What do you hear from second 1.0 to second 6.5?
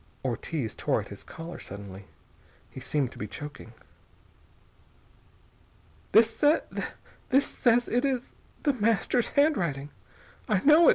at his collar, suddenly. He seemed to be choking. "This